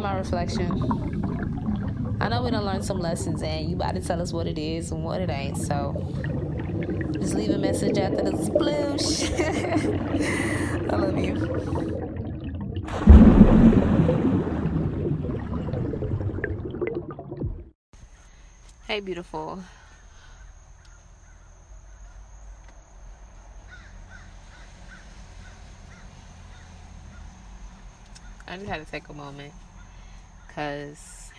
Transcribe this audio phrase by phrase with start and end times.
[0.00, 0.70] my reflection.
[2.20, 4.58] I know we done learned some lessons, and you about to tell us what it
[4.58, 5.56] is and what it ain't.
[5.56, 5.94] So
[7.12, 9.30] just leave a message after the sploosh.
[10.92, 11.34] I love you.
[18.86, 19.60] Hey, beautiful.
[28.48, 29.52] I just had to take a moment
[30.56, 31.30] because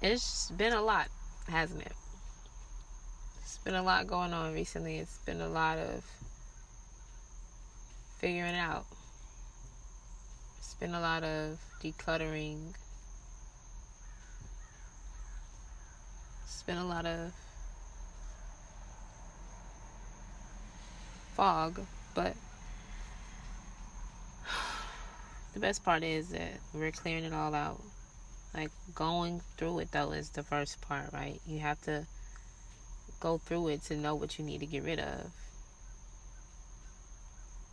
[0.00, 1.08] it's been a lot,
[1.48, 1.92] hasn't it?
[3.42, 4.96] It's been a lot going on recently.
[4.96, 6.02] It's been a lot of
[8.18, 8.86] figuring it out.
[10.58, 12.74] It's been a lot of decluttering.
[16.44, 17.34] It's been a lot of
[21.36, 21.78] fog,
[22.14, 22.34] but
[25.52, 27.80] the best part is that we're clearing it all out.
[28.54, 31.38] Like going through it though is the first part, right?
[31.46, 32.06] You have to
[33.20, 35.30] go through it to know what you need to get rid of.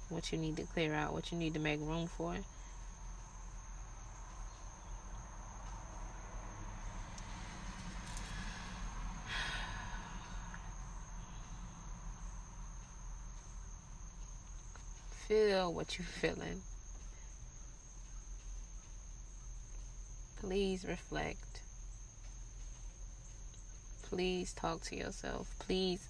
[0.10, 2.36] What you need to clear out, what you need to make room for.
[15.64, 16.62] Feel what you're feeling.
[20.42, 21.62] Please reflect.
[24.10, 25.50] Please talk to yourself.
[25.60, 26.06] Please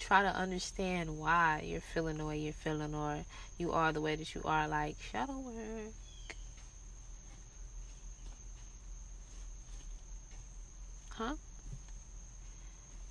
[0.00, 3.18] try to understand why you're feeling the way you're feeling or
[3.58, 4.66] you are the way that you are.
[4.66, 5.92] Like, shadow work.
[11.10, 11.34] Huh?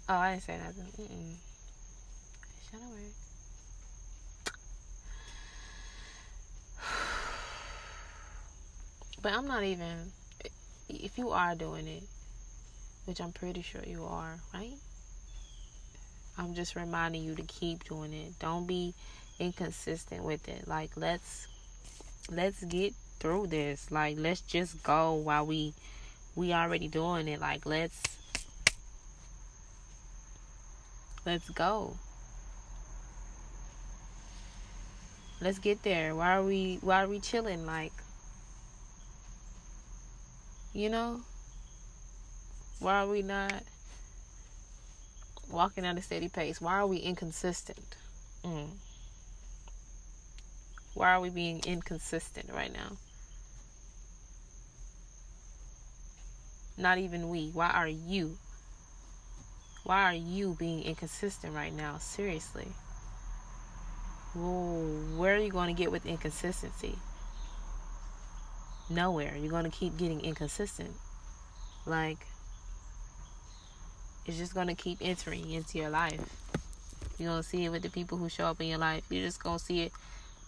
[0.10, 1.06] Oh, I didn't say nothing.
[1.06, 1.36] Mm-mm.
[2.72, 3.31] Shadow work.
[9.22, 10.12] But I'm not even,
[10.90, 12.04] if you are doing it,
[13.06, 14.78] which I'm pretty sure you are, right?
[16.38, 18.40] I'm just reminding you to keep doing it.
[18.40, 18.94] Don't be
[19.40, 20.68] inconsistent with it.
[20.68, 21.48] Like let's
[22.32, 23.92] let's get through this.
[23.92, 25.74] Like let's just go while we
[26.36, 27.42] we already doing it.
[27.42, 28.02] Like let's
[31.26, 31.96] let's go.
[35.42, 36.16] Let's get there.
[36.16, 37.94] Why are we why are we chilling like
[40.74, 41.22] you know?
[42.80, 43.64] Why are we not
[45.52, 46.60] walking at a steady pace?
[46.60, 47.96] Why are we inconsistent?
[48.44, 48.70] Mm.
[50.94, 52.98] Why are we being inconsistent right now?
[56.78, 57.52] Not even we.
[57.54, 58.38] Why are you?
[59.84, 61.98] Why are you being inconsistent right now?
[61.98, 62.68] Seriously.
[64.34, 64.86] Whoa,
[65.18, 66.98] where are you going to get with inconsistency?
[68.90, 69.36] Nowhere.
[69.38, 70.92] You're going to keep getting inconsistent.
[71.86, 72.26] Like,
[74.26, 76.22] it's just going to keep entering into your life.
[77.18, 79.04] You're going to see it with the people who show up in your life.
[79.10, 79.92] You're just going to see it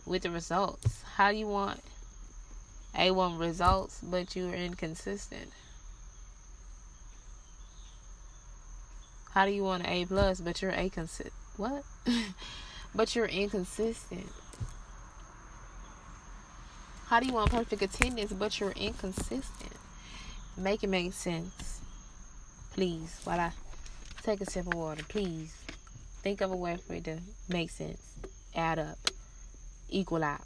[0.05, 1.03] with the results.
[1.15, 1.81] How do you want
[2.95, 5.51] A1 results, but you're inconsistent?
[9.31, 11.33] How do you want an A plus, but you're a consistent?
[11.57, 11.83] What?
[12.95, 14.29] but you're inconsistent.
[17.13, 19.75] How do you want perfect attendance but you're inconsistent?
[20.57, 21.79] Make it make sense.
[22.73, 23.51] Please, while I
[24.23, 25.55] take a sip of water, please
[26.23, 28.17] think of a way for it to make sense,
[28.55, 28.97] add up,
[29.89, 30.41] equal out.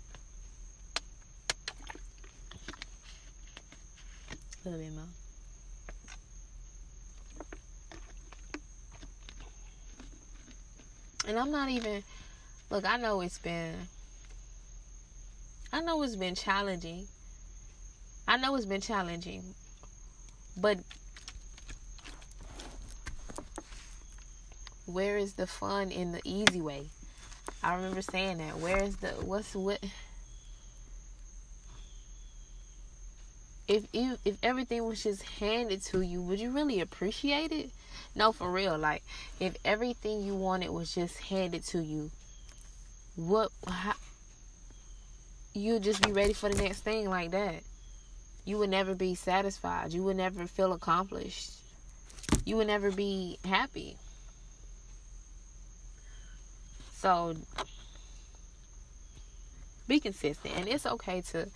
[4.66, 5.05] A little bit more.
[11.29, 12.03] And I'm not even,
[12.69, 13.73] look, I know it's been
[15.72, 17.07] I know it's been challenging.
[18.28, 19.43] I know it's been challenging.
[20.55, 20.79] But
[24.85, 26.87] where is the fun in the easy way?
[27.64, 28.58] I remember saying that.
[28.58, 29.79] Where is the what's what
[33.67, 37.72] if if if everything was just handed to you, would you really appreciate it?
[38.16, 38.78] No, for real.
[38.78, 39.03] Like
[39.40, 42.11] if everything you wanted was just handed to you,
[43.16, 43.93] what how,
[45.58, 47.64] you'll just be ready for the next thing like that.
[48.46, 49.92] You would never be satisfied.
[49.92, 51.52] You would never feel accomplished.
[52.46, 53.98] You would never be happy.
[56.94, 57.36] So
[59.88, 61.48] be consistent and it's okay to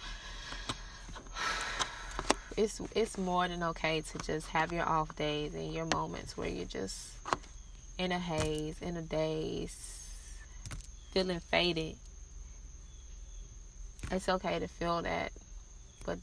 [2.56, 6.48] it's it's more than okay to just have your off days and your moments where
[6.48, 7.12] you're just
[7.98, 10.08] in a haze, in a daze,
[11.12, 11.96] feeling faded.
[14.12, 15.32] It's okay to feel that,
[16.06, 16.20] but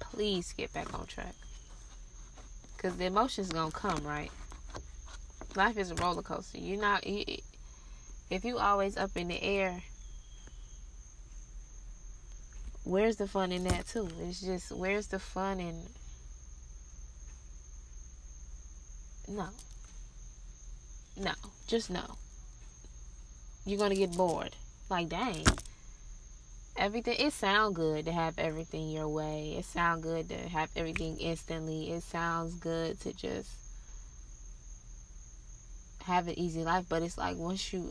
[0.00, 1.34] please get back on track.
[2.76, 4.30] Because the emotions gonna come, right?
[5.54, 6.58] Life is a roller coaster.
[6.58, 9.82] You're not, if you always up in the air,
[12.84, 14.08] where's the fun in that too?
[14.22, 15.82] It's just where's the fun in
[19.28, 19.48] no.
[21.16, 21.32] No,
[21.66, 22.16] just no.
[23.64, 24.56] You're gonna get bored.
[24.90, 25.44] Like dang.
[26.76, 29.56] Everything it sound good to have everything your way.
[29.58, 31.90] It sound good to have everything instantly.
[31.92, 33.50] It sounds good to just
[36.04, 37.90] have an easy life, but it's like once you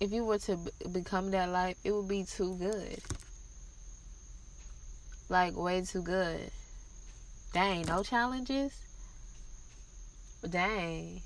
[0.00, 3.00] if you were to b- become that life, it would be too good.
[5.28, 6.50] Like way too good.
[7.52, 8.72] Dang, no challenges.
[10.48, 11.20] Dang.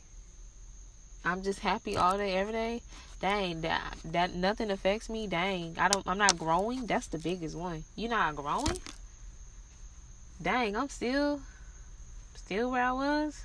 [1.25, 2.83] I'm just happy all day, every day.
[3.23, 5.29] Dang, that that nothing affects me.
[5.29, 6.05] Dang, I don't.
[6.09, 6.87] I'm not growing.
[6.87, 7.85] That's the biggest one.
[7.95, 8.81] You not growing.
[10.43, 11.41] Dang, I'm still,
[12.35, 13.41] still where I was.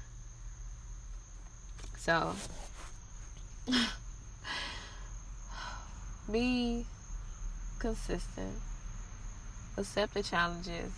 [1.96, 2.34] So.
[6.32, 6.88] Be
[7.78, 8.56] consistent.
[9.78, 10.92] Accept the challenges.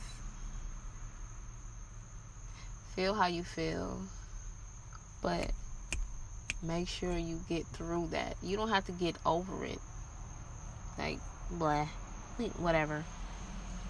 [2.95, 3.99] Feel how you feel.
[5.21, 5.51] But
[6.61, 8.35] make sure you get through that.
[8.41, 9.79] You don't have to get over it.
[10.97, 11.19] Like,
[11.51, 11.85] blah,
[12.57, 13.05] whatever.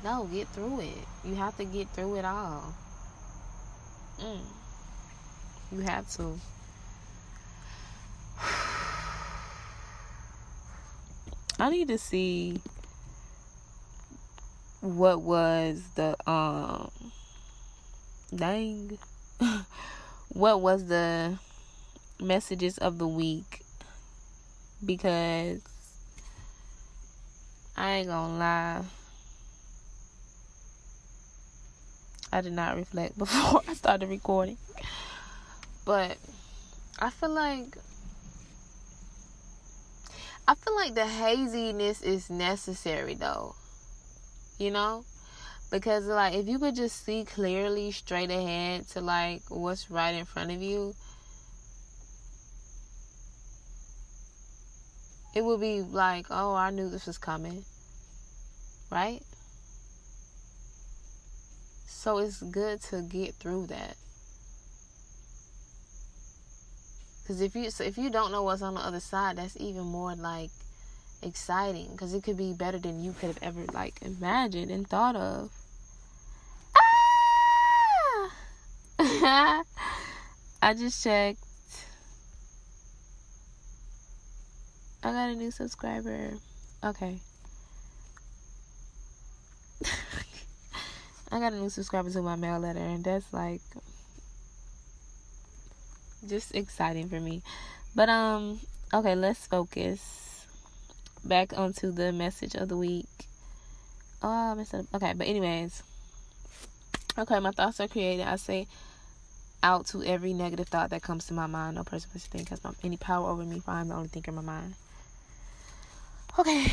[0.04, 1.06] No, get through it.
[1.24, 2.74] You have to get through it all.
[4.20, 4.40] Mm.
[5.72, 6.40] You have to.
[11.60, 12.62] I need to see
[14.82, 16.90] what was the um
[18.34, 18.98] dang
[20.30, 21.38] what was the
[22.20, 23.62] messages of the week
[24.86, 25.62] because
[27.78, 28.82] I ain't gonna lie
[32.32, 34.58] I did not reflect before I started recording
[35.86, 36.18] but
[37.00, 37.78] I feel like
[40.50, 43.54] I feel like the haziness is necessary though.
[44.58, 45.06] You know?
[45.70, 50.26] Because like if you could just see clearly straight ahead to like what's right in
[50.26, 50.96] front of you,
[55.34, 57.64] it would be like, oh, I knew this was coming.
[58.92, 59.22] Right?
[61.86, 63.96] So it's good to get through that.
[67.22, 69.84] Because if you so if you don't know what's on the other side, that's even
[69.84, 70.50] more like
[71.22, 71.90] exciting.
[71.92, 75.52] Because it could be better than you could have ever like imagined and thought of.
[79.00, 79.64] Ah!
[80.62, 81.44] I just checked.
[85.02, 86.34] I got a new subscriber.
[86.84, 87.20] Okay.
[91.32, 93.62] I got a new subscriber to my mail letter, and that's like
[96.28, 97.42] just exciting for me.
[97.96, 98.60] But um
[98.94, 100.46] okay, let's focus
[101.24, 103.08] back onto the message of the week.
[104.22, 104.86] Oh, I messed up.
[104.94, 105.82] Okay, but anyways.
[107.18, 108.28] Okay, my thoughts are created.
[108.28, 108.68] I say
[109.64, 111.76] out to every negative thought that comes to my mind.
[111.76, 113.60] No person, person, thing has any power over me.
[113.60, 114.76] For I'm the only thinker in my mind.
[116.40, 116.72] Okay,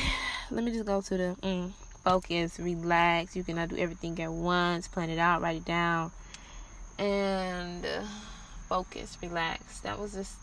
[0.50, 1.72] let me just go to the mm,
[2.04, 3.34] focus, relax.
[3.34, 4.88] You cannot do everything at once.
[4.88, 6.12] Plan it out, write it down,
[6.98, 7.84] and.
[7.84, 8.02] Uh,
[8.68, 9.80] focus, relax.
[9.80, 10.34] That was just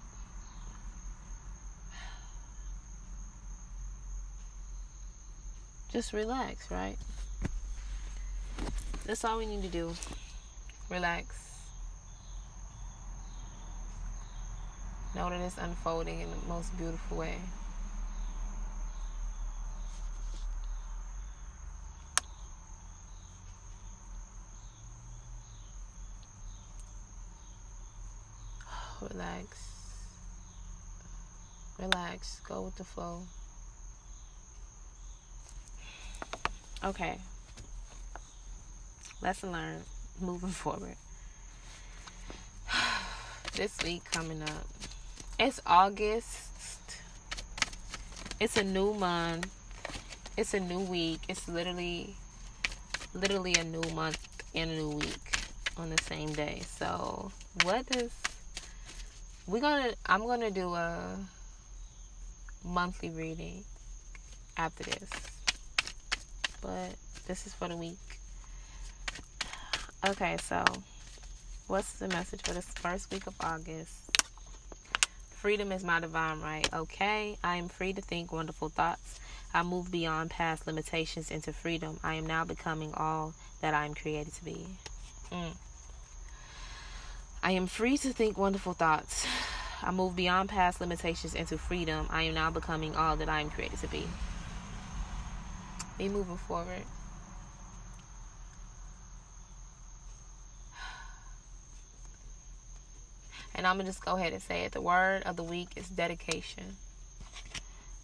[5.91, 6.95] just relax, right?
[9.05, 9.93] That's all we need to do.
[10.89, 11.39] Relax.
[15.15, 17.35] Know that it's unfolding in the most beautiful way.
[29.11, 29.69] Relax.
[31.79, 32.39] Relax.
[32.47, 33.21] Go with the flow.
[36.83, 37.17] Okay.
[39.21, 39.83] Lesson learned.
[40.21, 40.95] Moving forward.
[43.53, 44.67] this week coming up.
[45.39, 46.97] It's August.
[48.39, 49.49] It's a new month.
[50.37, 51.21] It's a new week.
[51.27, 52.15] It's literally
[53.13, 54.17] literally a new month
[54.55, 55.37] and a new week
[55.77, 56.61] on the same day.
[56.65, 57.31] So,
[57.63, 58.11] what does
[59.47, 61.17] we're gonna i'm gonna do a
[62.63, 63.63] monthly reading
[64.57, 65.09] after this
[66.61, 66.93] but
[67.27, 67.97] this is for the week
[70.05, 70.63] okay so
[71.67, 73.93] What's the message for this first week of August?
[75.29, 76.67] Freedom is my divine right.
[76.73, 79.21] Okay, I am free to think wonderful thoughts.
[79.53, 81.99] I move beyond past limitations into freedom.
[82.03, 84.67] I am now becoming all that I am created to be.
[85.31, 85.53] Mm.
[87.45, 89.27] I am free to think wonderful thoughts.
[89.83, 92.07] I move beyond past limitations into freedom.
[92.09, 94.07] I am now becoming all that I am created to be.
[95.97, 96.83] Be moving forward.
[103.55, 104.71] And I'm going to just go ahead and say it.
[104.71, 106.77] The word of the week is dedication.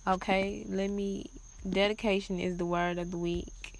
[0.05, 1.31] Okay, let me.
[1.67, 3.78] Dedication is the word of the week.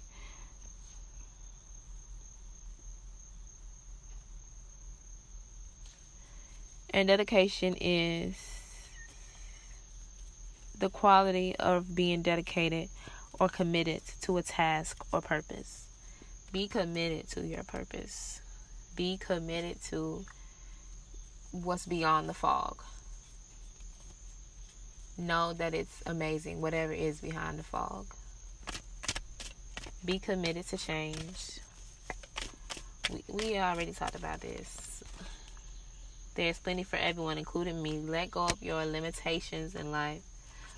[6.92, 8.34] And dedication is
[10.78, 12.88] the quality of being dedicated
[13.38, 15.86] or committed to a task or purpose.
[16.52, 18.40] Be committed to your purpose.
[18.96, 20.24] Be committed to
[21.52, 22.82] what's beyond the fog.
[25.16, 28.06] Know that it's amazing, whatever is behind the fog.
[30.04, 31.60] Be committed to change.
[33.12, 34.89] We, we already talked about this.
[36.34, 37.98] There's plenty for everyone, including me.
[37.98, 40.22] Let go of your limitations in life.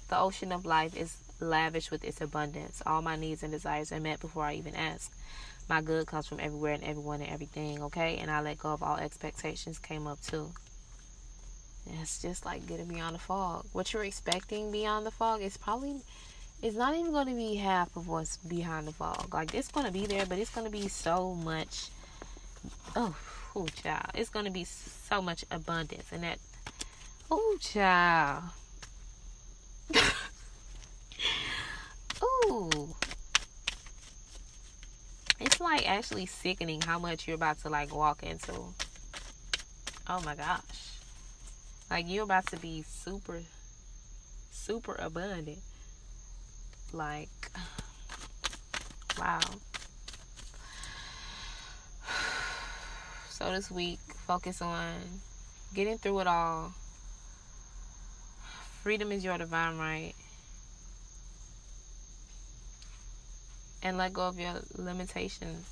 [0.09, 2.83] The ocean of life is lavish with its abundance.
[2.87, 5.13] All my needs and desires are met before I even ask.
[5.69, 8.19] My good comes from everywhere and everyone and everything, okay?
[8.19, 10.51] And I let go of all expectations came up too.
[11.87, 13.67] it's just like getting beyond the fog.
[13.73, 16.01] What you're expecting beyond the fog is probably
[16.63, 19.35] it's not even going to be half of what's behind the fog.
[19.35, 21.89] Like it's going to be there, but it's going to be so much.
[22.95, 23.17] Oh,
[23.55, 26.39] oh, child, it's going to be so much abundance, and that.
[27.31, 28.45] Oh, child.
[32.47, 32.95] Ooh
[35.43, 38.53] it's like actually sickening how much you're about to like walk into.
[40.09, 40.99] Oh my gosh.
[41.91, 43.41] Like you're about to be super
[44.53, 45.59] super abundant.
[46.93, 47.51] Like
[49.19, 49.41] wow.
[53.43, 54.95] So this week focus on
[55.75, 56.73] getting through it all.
[58.85, 60.13] Freedom is your divine right.
[63.83, 65.67] and let go of your limitations,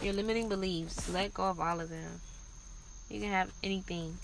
[0.00, 1.06] your limiting beliefs.
[1.10, 2.22] Let go of all of them.
[3.10, 4.16] You can have anything,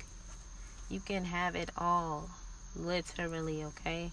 [0.89, 2.31] you can have it all,
[2.75, 4.13] literally, okay?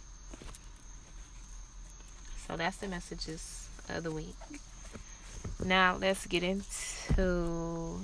[2.46, 4.36] So that's the messages of the week.
[5.64, 8.02] Now let's get into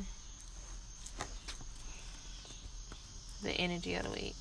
[3.44, 4.36] the energy of the week.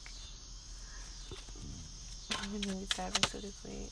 [2.43, 3.91] I'm gonna tap into this week.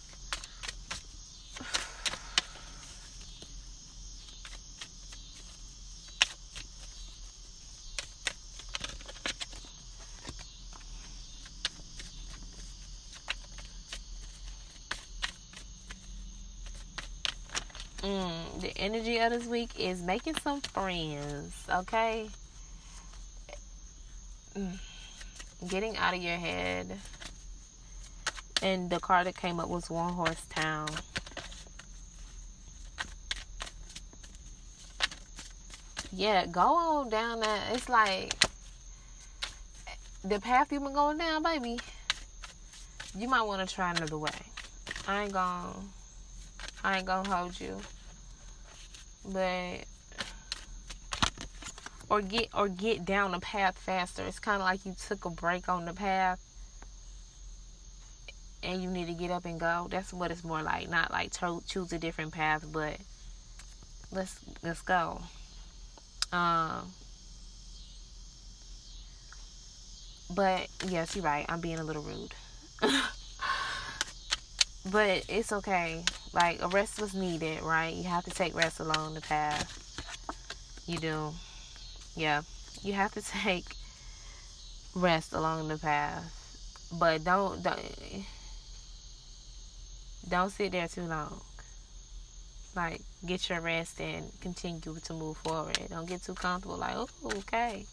[18.02, 22.28] Mm, the energy of this week is making some friends, okay?
[24.56, 24.78] Mm,
[25.66, 26.98] getting out of your head.
[28.62, 30.88] And the card that came up was One Horse Town.
[36.12, 37.74] Yeah, go on down that.
[37.74, 38.34] It's like
[40.24, 41.78] the path you've been going down, baby.
[43.16, 44.30] You might want to try another way.
[45.06, 45.72] I ain't gonna
[46.82, 47.78] I ain't gonna hold you.
[49.24, 49.84] But
[52.08, 54.24] or get or get down the path faster.
[54.24, 56.40] It's kind of like you took a break on the path
[58.62, 59.86] and you need to get up and go.
[59.90, 60.88] That's what it's more like.
[60.88, 62.96] Not like to, choose a different path, but
[64.12, 65.20] let's let's go.
[66.32, 66.92] Um
[70.34, 71.46] but yes, you're right.
[71.48, 72.34] I'm being a little rude.
[74.90, 76.04] but it's okay.
[76.32, 77.94] Like a rest was needed, right?
[77.94, 79.82] You have to take rest along the path.
[80.86, 81.32] You do.
[82.16, 82.42] Yeah.
[82.82, 83.64] You have to take
[84.94, 86.32] rest along the path.
[86.98, 88.24] But don't don't
[90.28, 91.40] don't sit there too long.
[92.74, 95.78] Like get your rest and continue to move forward.
[95.90, 97.08] Don't get too comfortable like, oh,
[97.38, 97.86] okay.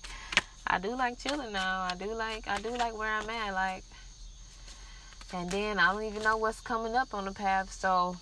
[0.65, 1.88] I do like chilling now.
[1.89, 3.53] I do like I do like where I'm at.
[3.53, 3.84] Like
[5.34, 7.72] and then I don't even know what's coming up on the path.
[7.72, 8.15] So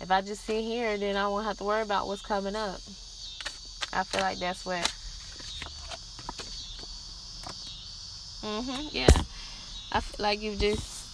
[0.00, 2.80] if I just sit here, then I won't have to worry about what's coming up.
[3.94, 4.82] I feel like that's what.
[8.42, 8.88] Mhm.
[8.92, 9.22] Yeah.
[9.92, 11.04] I feel like you just.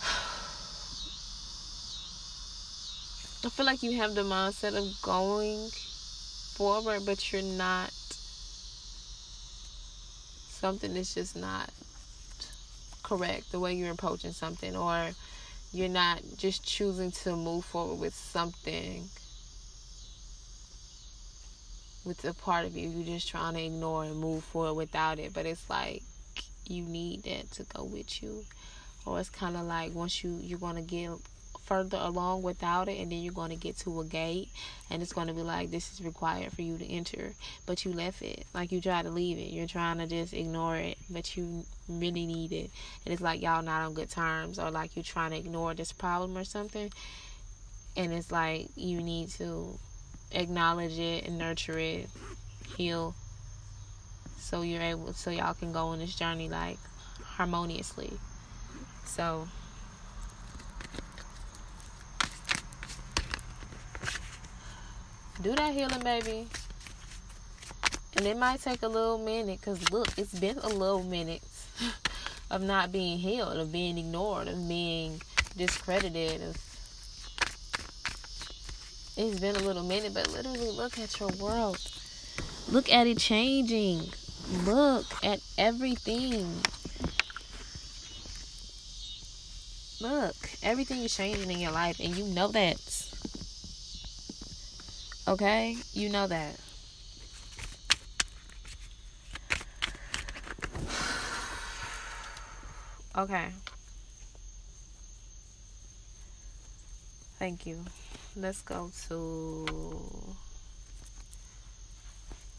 [3.44, 5.70] I feel like you have the mindset of going
[6.54, 7.90] forward, but you're not.
[10.48, 11.70] Something that's just not
[13.02, 15.10] correct the way you're approaching something, or
[15.72, 19.08] you're not just choosing to move forward with something
[22.04, 22.88] with a part of you.
[22.88, 25.32] You're just trying to ignore and move forward without it.
[25.34, 26.02] But it's like
[26.66, 28.44] you need that to go with you.
[29.06, 31.10] Or it's kind of like once you you're gonna get
[31.70, 34.48] further along without it, and then you're going to get to a gate,
[34.90, 37.32] and it's going to be like this is required for you to enter,
[37.64, 38.44] but you left it.
[38.52, 42.26] Like you try to leave it, you're trying to just ignore it, but you really
[42.26, 42.70] need it,
[43.04, 45.92] and it's like y'all not on good terms, or like you're trying to ignore this
[45.92, 46.90] problem or something,
[47.96, 49.78] and it's like you need to
[50.32, 52.08] acknowledge it and nurture it,
[52.76, 53.14] heal,
[54.38, 56.78] so you're able, so y'all can go on this journey like
[57.22, 58.12] harmoniously.
[59.04, 59.48] So
[65.42, 66.48] do that healing, baby.
[68.16, 71.42] And it might take a little minute because look, it's been a little minute
[72.50, 75.20] of not being healed, of being ignored, of being
[75.56, 76.42] discredited.
[76.42, 76.69] Of...
[79.22, 81.78] It's been a little minute, but literally look at your world.
[82.70, 84.08] Look at it changing.
[84.64, 86.46] Look at everything.
[90.00, 92.80] Look, everything is changing in your life, and you know that.
[95.28, 95.76] Okay?
[95.92, 96.58] You know that.
[103.18, 103.48] Okay.
[107.38, 107.84] Thank you.
[108.36, 109.66] Let's go to.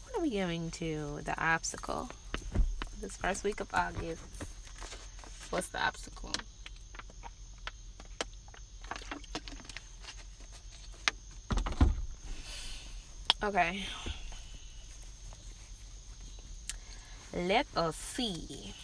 [0.04, 1.20] What are we going to?
[1.24, 2.10] The obstacle.
[3.00, 4.22] This first week of August.
[5.50, 6.32] What's the obstacle?
[13.42, 13.84] Okay.
[17.34, 18.74] Let us see.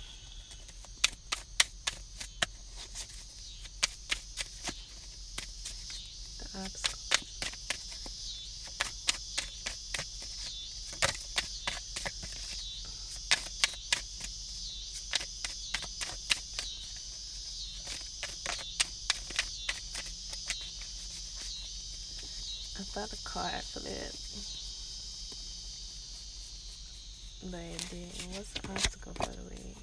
[22.99, 23.63] A card.
[23.75, 24.13] But it
[27.91, 28.27] didn't.
[28.35, 29.77] What's the obstacle for the week?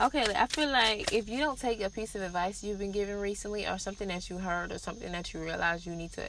[0.00, 3.18] Okay, I feel like if you don't take a piece of advice you've been given
[3.18, 6.28] recently, or something that you heard, or something that you realize you need to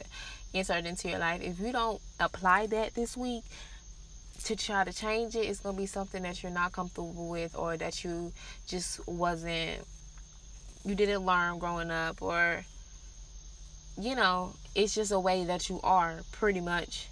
[0.54, 3.44] insert into your life, if you don't apply that this week,
[4.46, 7.76] to try to change it, it's gonna be something that you're not comfortable with, or
[7.76, 8.32] that you
[8.68, 9.84] just wasn't,
[10.84, 12.64] you didn't learn growing up, or
[13.98, 17.08] you know, it's just a way that you are pretty much.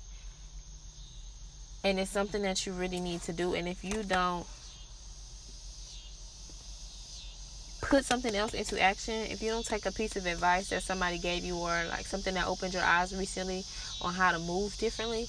[1.83, 3.55] And it's something that you really need to do.
[3.55, 4.47] And if you don't
[7.83, 11.19] put something else into action, if you don't take a piece of advice that somebody
[11.19, 13.65] gave you, or like something that opened your eyes recently
[14.01, 15.27] on how to move differently,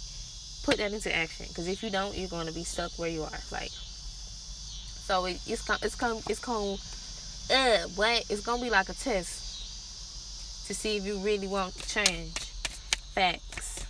[0.66, 3.22] put that into action because if you don't you're going to be stuck where you
[3.22, 6.76] are like so it, it's come it's come it's come
[7.56, 11.88] uh what it's to be like a test to see if you really want to
[11.88, 12.34] change
[13.14, 13.86] facts.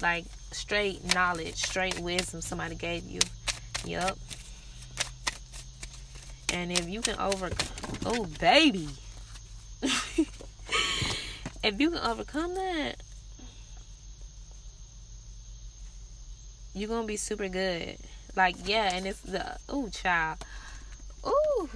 [0.00, 3.18] Like straight knowledge straight wisdom somebody gave you.
[3.84, 4.16] Yep
[6.52, 7.50] and if you can over
[8.06, 8.88] oh baby.
[11.62, 12.99] If you can overcome that
[16.80, 17.96] you're gonna be super good.
[18.34, 20.38] Like yeah, and it's the oh child,
[21.26, 21.68] ooh,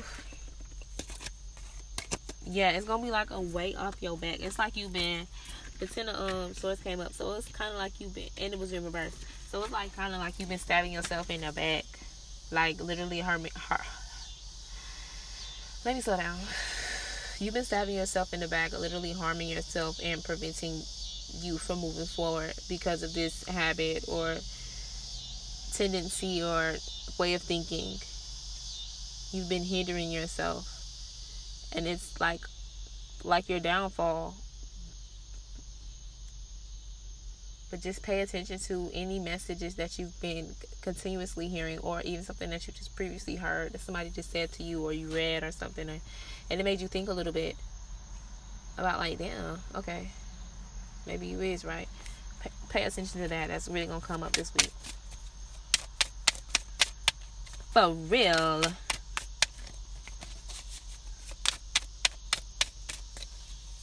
[2.47, 4.41] yeah, it's gonna be like a weight off your back.
[4.41, 5.27] It's like you've been
[5.79, 8.53] the ten of um swords came up, so it's kind of like you've been, and
[8.55, 9.15] it was in reverse.
[9.51, 11.85] So it's like kind of like you've been stabbing yourself in the back,
[12.51, 13.51] like literally me.
[13.69, 13.81] Hurt.
[15.85, 16.39] Let me slow down.
[17.41, 20.81] You've been stabbing yourself in the back, literally harming yourself and preventing
[21.43, 24.37] you from moving forward because of this habit or
[25.77, 26.77] tendency or
[27.19, 27.99] way of thinking.
[29.33, 30.69] You've been hindering yourself.
[31.75, 32.41] And it's like
[33.25, 34.35] like your downfall.
[37.71, 42.51] But just pay attention to any messages that you've been continuously hearing or even something
[42.51, 45.51] that you just previously heard that somebody just said to you or you read or
[45.51, 45.99] something or,
[46.51, 47.57] and it made you think a little bit
[48.79, 50.09] about like damn okay
[51.07, 51.89] maybe you is right
[52.41, 54.71] pay, pay attention to that that's really gonna come up this week
[57.75, 58.63] For real.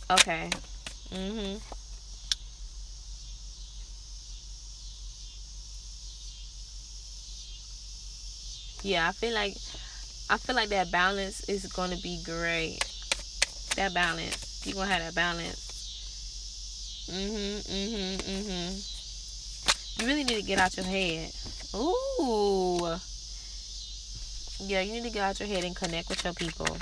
[0.09, 0.49] Okay.
[1.11, 1.59] Mhm.
[8.83, 9.55] Yeah, I feel like
[10.29, 12.79] I feel like that balance is gonna be great.
[13.75, 14.61] That balance.
[14.65, 15.67] You're gonna have that balance.
[17.11, 19.99] Mhm, mhm, mhm.
[19.99, 21.31] You really need to get out your head.
[21.75, 22.99] Ooh.
[24.63, 26.77] Yeah, you need to get out your head and connect with your people.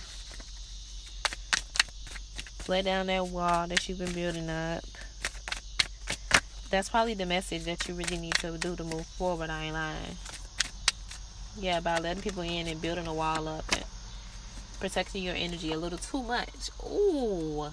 [2.67, 4.83] Let down that wall that you've been building up.
[6.69, 9.49] That's probably the message that you really need to do to move forward.
[9.49, 10.17] I ain't lying.
[11.57, 13.85] Yeah, about letting people in and building a wall up and
[14.79, 16.69] protecting your energy a little too much.
[16.85, 17.69] Ooh.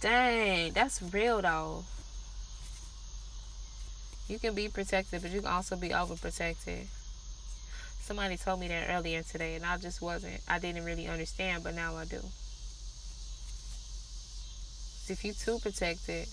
[0.00, 1.84] Dang, that's real though.
[4.26, 6.86] You can be protected, but you can also be overprotected.
[8.00, 11.74] Somebody told me that earlier today, and I just wasn't, I didn't really understand, but
[11.74, 12.20] now I do.
[15.08, 16.26] If you're too protected,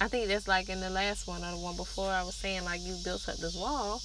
[0.00, 2.64] I think that's like in the last one or the one before, I was saying
[2.64, 4.00] like you built up this wall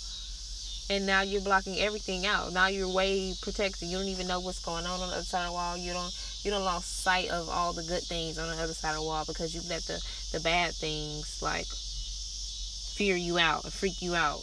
[0.90, 2.52] and now you're blocking everything out.
[2.52, 3.88] Now you're way protected.
[3.88, 5.78] You don't even know what's going on on the other side of the wall.
[5.78, 8.92] You don't you don't lost sight of all the good things on the other side
[8.92, 13.72] of the wall because you let the the bad things like fear you out and
[13.72, 14.42] freak you out.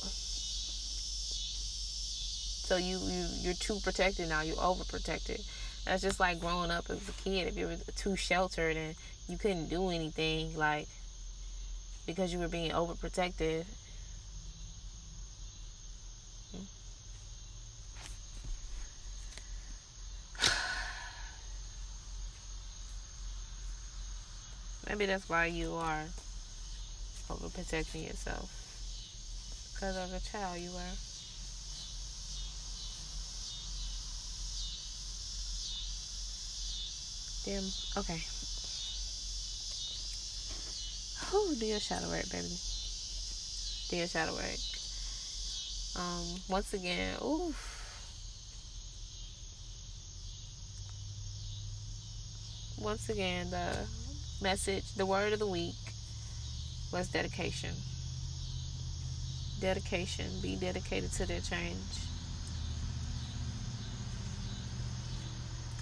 [2.68, 4.42] So you you you're too protected now.
[4.42, 5.40] You're overprotected.
[5.86, 7.48] That's just like growing up as a kid.
[7.48, 8.94] If you were too sheltered and
[9.26, 10.86] you couldn't do anything, like
[12.06, 13.64] because you were being overprotected
[24.86, 26.04] Maybe that's why you are
[27.30, 28.50] overprotecting yourself.
[29.72, 31.07] Because of a child you were.
[37.44, 37.64] Damn.
[37.96, 38.20] Okay.
[41.32, 42.48] Oh, do your shadow work, baby.
[43.88, 44.58] Do your shadow work.
[45.96, 47.74] Um, once again, oof.
[52.80, 53.76] Once again, the
[54.40, 55.74] message, the word of the week
[56.92, 57.74] was dedication.
[59.60, 60.26] Dedication.
[60.40, 61.76] Be dedicated to their change.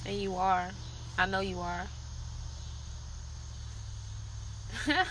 [0.06, 0.70] And you are.
[1.18, 1.86] I know you are.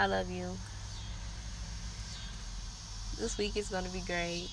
[0.00, 0.50] I love you.
[3.18, 4.48] This week is going to be great.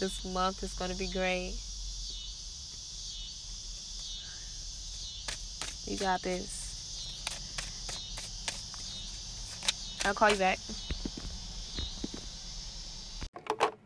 [0.00, 1.54] This month is going to be great.
[5.86, 6.60] You got this.
[10.04, 10.58] I'll call you back.